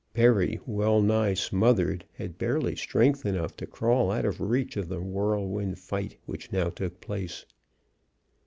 Perry, 0.15 0.59
well 0.65 0.99
nigh 0.99 1.35
smothered, 1.35 2.05
had 2.17 2.39
barely 2.39 2.75
strength 2.75 3.23
enough 3.23 3.55
to 3.57 3.67
crawl 3.67 4.09
out 4.09 4.25
of 4.25 4.41
reach 4.41 4.75
of 4.75 4.89
the 4.89 4.99
whirlwind 4.99 5.77
fight 5.77 6.17
which 6.25 6.51
now 6.51 6.69
took 6.71 6.99
place. 7.01 7.45